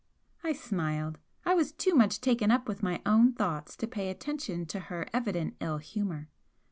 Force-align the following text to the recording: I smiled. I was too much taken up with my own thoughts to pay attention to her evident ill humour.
I 0.43 0.53
smiled. 0.53 1.19
I 1.45 1.53
was 1.53 1.71
too 1.73 1.93
much 1.93 2.21
taken 2.21 2.49
up 2.49 2.67
with 2.67 2.81
my 2.81 3.03
own 3.05 3.33
thoughts 3.33 3.75
to 3.75 3.85
pay 3.87 4.09
attention 4.09 4.65
to 4.65 4.79
her 4.79 5.05
evident 5.13 5.57
ill 5.61 5.77
humour. 5.77 6.27